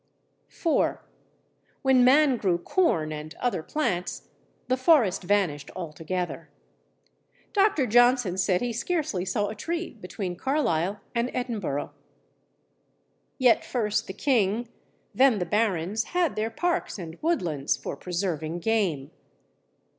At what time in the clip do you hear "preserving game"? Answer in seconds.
17.95-19.11